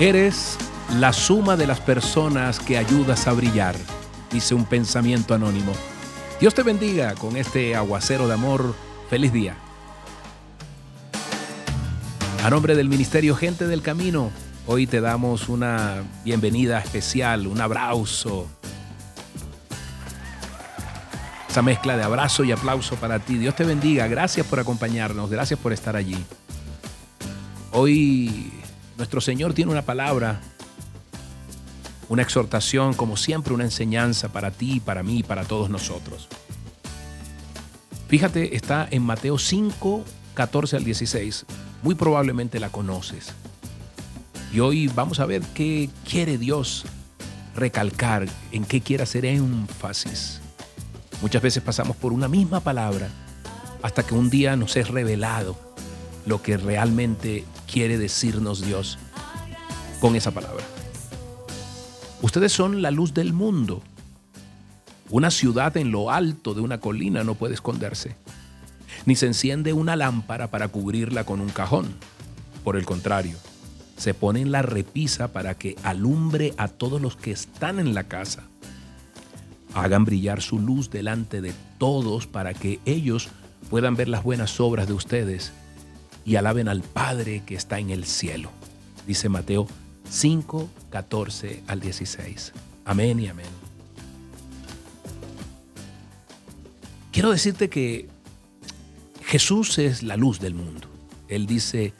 [0.00, 0.56] Eres
[0.98, 3.76] la suma de las personas que ayudas a brillar,
[4.32, 5.74] dice un pensamiento anónimo.
[6.40, 8.74] Dios te bendiga con este aguacero de amor.
[9.10, 9.56] Feliz día.
[12.42, 14.30] A nombre del Ministerio Gente del Camino,
[14.66, 18.46] hoy te damos una bienvenida especial, un abrazo.
[21.46, 23.36] Esa mezcla de abrazo y aplauso para ti.
[23.36, 24.06] Dios te bendiga.
[24.06, 25.28] Gracias por acompañarnos.
[25.28, 26.16] Gracias por estar allí.
[27.72, 28.50] Hoy
[29.00, 30.42] nuestro Señor tiene una palabra,
[32.10, 36.28] una exhortación, como siempre, una enseñanza para ti, para mí, para todos nosotros.
[38.08, 41.46] Fíjate, está en Mateo 5, 14 al 16.
[41.82, 43.32] Muy probablemente la conoces.
[44.52, 46.84] Y hoy vamos a ver qué quiere Dios
[47.56, 50.42] recalcar, en qué quiere hacer énfasis.
[51.22, 53.08] Muchas veces pasamos por una misma palabra
[53.80, 55.69] hasta que un día nos es revelado
[56.26, 58.98] lo que realmente quiere decirnos Dios
[60.00, 60.64] con esa palabra.
[62.22, 63.82] Ustedes son la luz del mundo.
[65.08, 68.14] Una ciudad en lo alto de una colina no puede esconderse,
[69.06, 71.94] ni se enciende una lámpara para cubrirla con un cajón.
[72.62, 73.36] Por el contrario,
[73.96, 78.04] se pone en la repisa para que alumbre a todos los que están en la
[78.04, 78.44] casa.
[79.74, 83.28] Hagan brillar su luz delante de todos para que ellos
[83.68, 85.52] puedan ver las buenas obras de ustedes
[86.30, 88.52] y alaben al Padre que está en el cielo.
[89.04, 89.66] Dice Mateo
[90.08, 92.52] 5, 14 al 16.
[92.84, 93.48] Amén y amén.
[97.10, 98.08] Quiero decirte que
[99.24, 100.86] Jesús es la luz del mundo.
[101.26, 101.94] Él dice,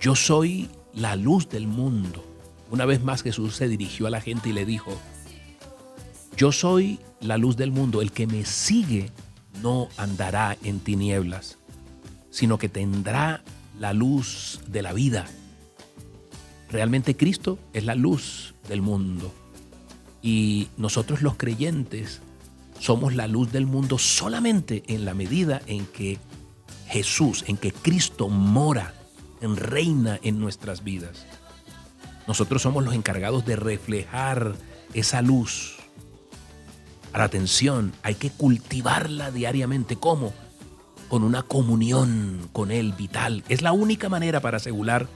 [0.00, 2.24] yo soy la luz del mundo.
[2.70, 4.96] Una vez más Jesús se dirigió a la gente y le dijo,
[6.36, 8.02] yo soy la luz del mundo.
[8.02, 9.10] El que me sigue
[9.64, 11.58] no andará en tinieblas,
[12.34, 13.44] sino que tendrá
[13.78, 15.24] la luz de la vida.
[16.68, 19.32] Realmente Cristo es la luz del mundo.
[20.20, 22.22] Y nosotros los creyentes
[22.80, 26.18] somos la luz del mundo solamente en la medida en que
[26.88, 28.94] Jesús, en que Cristo mora,
[29.40, 31.26] en reina en nuestras vidas.
[32.26, 34.56] Nosotros somos los encargados de reflejar
[34.92, 35.76] esa luz.
[37.12, 39.94] Ahora atención, hay que cultivarla diariamente.
[39.94, 40.32] ¿Cómo?
[41.14, 43.44] Con una comunión con Él vital.
[43.48, 45.06] Es la única manera para asegurar,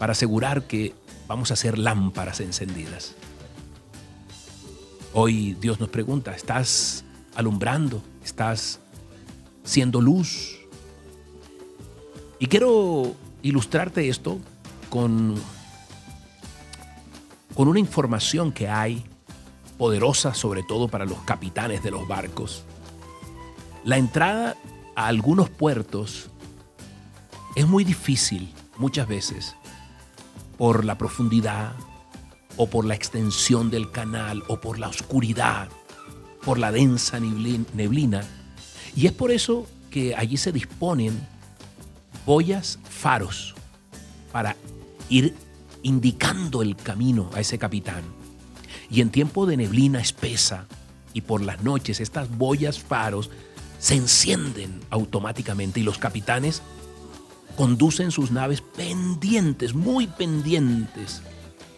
[0.00, 0.94] para asegurar que
[1.28, 3.14] vamos a ser lámparas encendidas.
[5.12, 7.04] Hoy Dios nos pregunta, ¿estás
[7.36, 8.02] alumbrando?
[8.24, 8.80] ¿Estás
[9.62, 10.58] siendo luz?
[12.40, 14.40] Y quiero ilustrarte esto
[14.90, 15.36] con,
[17.54, 19.04] con una información que hay
[19.78, 22.64] poderosa sobre todo para los capitanes de los barcos.
[23.84, 24.56] La entrada
[24.96, 26.30] a algunos puertos
[27.54, 29.54] es muy difícil muchas veces
[30.58, 31.72] por la profundidad
[32.56, 35.68] o por la extensión del canal o por la oscuridad,
[36.44, 38.22] por la densa neblina.
[38.94, 41.18] Y es por eso que allí se disponen
[42.26, 43.54] boyas, faros,
[44.32, 44.56] para
[45.08, 45.34] ir
[45.82, 48.02] indicando el camino a ese capitán.
[48.90, 50.66] Y en tiempo de neblina espesa
[51.12, 53.30] y por las noches, estas boyas, faros,
[53.84, 56.62] se encienden automáticamente y los capitanes
[57.54, 61.20] conducen sus naves pendientes, muy pendientes.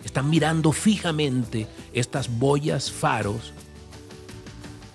[0.04, 3.52] Están mirando fijamente estas boyas faros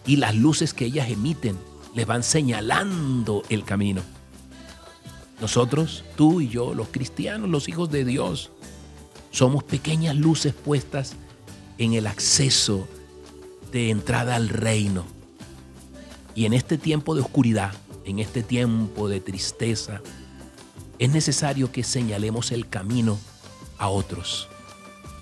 [0.06, 1.58] y las luces que ellas emiten
[1.94, 4.04] les van señalando el camino.
[5.42, 8.52] Nosotros, tú y yo, los cristianos, los hijos de Dios,
[9.32, 11.16] somos pequeñas luces puestas
[11.78, 12.88] en el acceso
[13.74, 15.04] de entrada al reino
[16.36, 17.74] y en este tiempo de oscuridad,
[18.06, 20.02] en este tiempo de tristeza,
[21.00, 23.18] es necesario que señalemos el camino
[23.78, 24.48] a otros.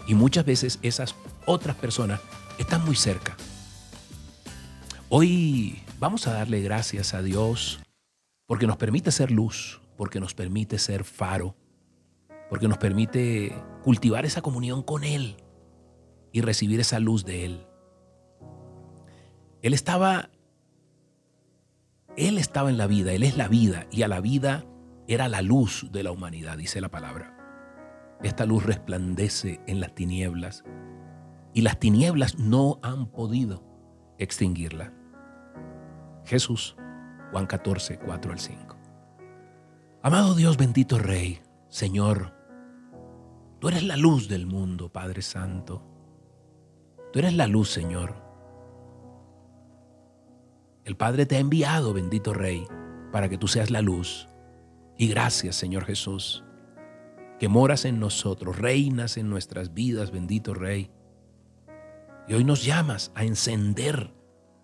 [0.08, 2.20] Y muchas veces esas otras personas
[2.58, 3.38] están muy cerca.
[5.10, 7.80] Hoy vamos a darle gracias a Dios
[8.46, 11.56] porque nos permite ser luz, porque nos permite ser faro,
[12.50, 15.38] porque nos permite cultivar esa comunión con Él
[16.32, 17.66] y recibir esa luz de Él.
[19.62, 20.30] Él estaba
[22.18, 24.66] él estaba en la vida, Él es la vida y a la vida
[25.08, 27.36] era la luz de la humanidad, dice la palabra.
[28.22, 30.64] Esta luz resplandece en las tinieblas
[31.54, 33.64] y las tinieblas no han podido
[34.18, 34.94] extinguirla.
[36.26, 36.76] Jesús,
[37.32, 38.78] Juan 14, 4 al 5.
[40.04, 42.34] Amado Dios, bendito Rey, Señor,
[43.60, 45.84] tú eres la luz del mundo, Padre Santo.
[47.12, 48.29] Tú eres la luz, Señor.
[50.90, 52.66] El Padre te ha enviado, bendito Rey,
[53.12, 54.28] para que tú seas la luz.
[54.98, 56.44] Y gracias, Señor Jesús.
[57.38, 60.90] que moras en nosotros, reinas en nuestras vidas, bendito Rey.
[62.28, 64.12] Y hoy nos llamas a encender,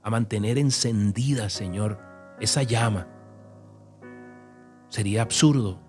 [0.01, 1.99] a mantener encendida, Señor,
[2.39, 3.07] esa llama.
[4.89, 5.79] Sería absurdo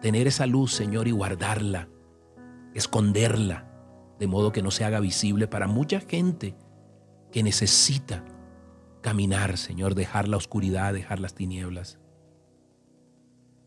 [0.00, 1.88] tener esa luz, Señor, y guardarla,
[2.72, 3.68] esconderla,
[4.20, 6.54] de modo que no se haga visible para mucha gente
[7.32, 8.24] que necesita
[9.04, 11.98] caminar, Señor, dejar la oscuridad, dejar las tinieblas.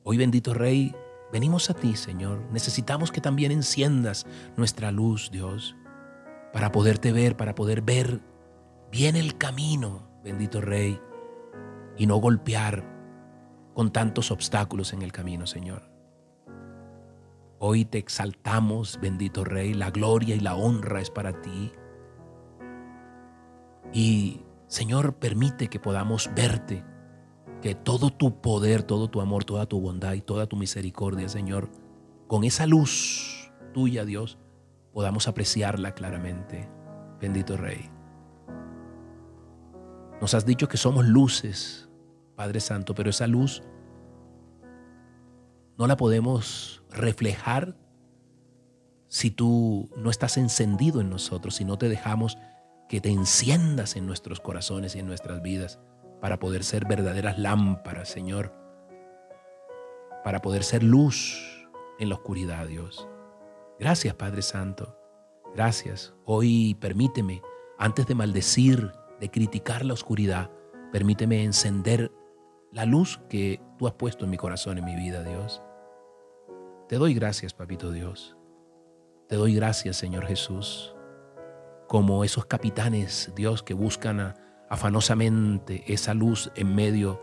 [0.02, 0.96] Hoy, bendito Rey,
[1.32, 2.42] venimos a ti, Señor.
[2.52, 4.26] Necesitamos que también enciendas
[4.56, 5.76] nuestra luz, Dios,
[6.54, 8.20] para poderte ver, para poder ver
[8.92, 11.00] bien el camino, bendito Rey,
[11.98, 12.84] y no golpear
[13.76, 15.84] con tantos obstáculos en el camino, Señor.
[17.60, 21.72] Hoy te exaltamos, bendito Rey, la gloria y la honra es para ti.
[23.94, 26.84] Y Señor, permite que podamos verte,
[27.62, 31.70] que todo tu poder, todo tu amor, toda tu bondad y toda tu misericordia, Señor,
[32.28, 34.38] con esa luz tuya, Dios,
[34.94, 36.70] podamos apreciarla claramente.
[37.22, 37.90] Bendito Rey.
[40.20, 41.90] Nos has dicho que somos luces,
[42.36, 43.64] Padre Santo, pero esa luz
[45.78, 47.78] no la podemos reflejar
[49.08, 52.38] si tú no estás encendido en nosotros, si no te dejamos
[52.88, 55.80] que te enciendas en nuestros corazones y en nuestras vidas
[56.22, 58.54] para poder ser verdaderas lámparas, Señor,
[60.24, 61.68] para poder ser luz
[62.00, 63.08] en la oscuridad, Dios.
[63.80, 64.98] Gracias, Padre Santo.
[65.54, 66.14] Gracias.
[66.26, 67.42] Hoy permíteme,
[67.78, 70.52] antes de maldecir, de criticar la oscuridad,
[70.92, 72.12] permíteme encender
[72.72, 75.62] la luz que tú has puesto en mi corazón, en mi vida, Dios.
[76.90, 78.38] Te doy gracias, Papito Dios.
[79.28, 80.97] Te doy gracias, Señor Jesús
[81.88, 84.36] como esos capitanes, Dios, que buscan
[84.70, 87.22] afanosamente esa luz en medio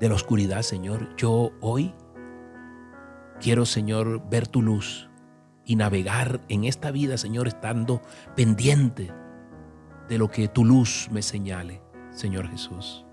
[0.00, 1.14] de la oscuridad, Señor.
[1.16, 1.94] Yo hoy
[3.40, 5.08] quiero, Señor, ver tu luz
[5.64, 8.00] y navegar en esta vida, Señor, estando
[8.34, 9.12] pendiente
[10.08, 13.04] de lo que tu luz me señale, Señor Jesús.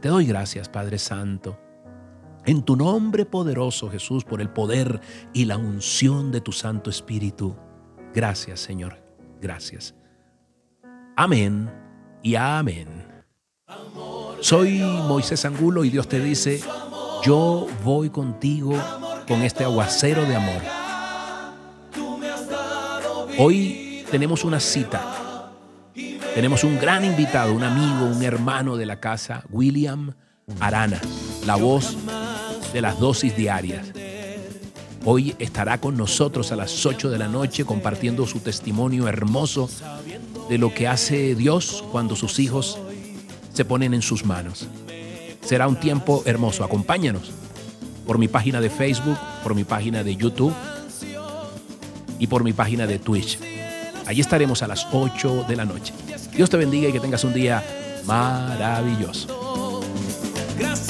[0.00, 1.58] Te doy gracias, Padre Santo.
[2.46, 5.00] En tu nombre poderoso, Jesús, por el poder
[5.32, 7.56] y la unción de tu Santo Espíritu.
[8.14, 8.96] Gracias, Señor.
[9.40, 9.94] Gracias.
[11.16, 11.70] Amén
[12.22, 13.06] y amén.
[14.40, 16.60] Soy Moisés Angulo y Dios te dice,
[17.22, 18.72] yo voy contigo
[19.28, 20.62] con este aguacero de amor.
[23.38, 25.52] Hoy tenemos una cita.
[26.34, 30.14] Tenemos un gran invitado, un amigo, un hermano de la casa, William
[30.58, 31.00] Arana,
[31.44, 31.96] la voz
[32.72, 33.92] de las dosis diarias.
[35.04, 39.70] Hoy estará con nosotros a las 8 de la noche compartiendo su testimonio hermoso
[40.48, 42.78] de lo que hace Dios cuando sus hijos
[43.54, 44.68] se ponen en sus manos.
[45.42, 46.64] Será un tiempo hermoso.
[46.64, 47.30] Acompáñanos
[48.06, 50.54] por mi página de Facebook, por mi página de YouTube
[52.18, 53.38] y por mi página de Twitch.
[54.06, 55.94] Allí estaremos a las 8 de la noche.
[56.36, 57.64] Dios te bendiga y que tengas un día
[58.04, 59.80] maravilloso.
[60.58, 60.89] Gracias.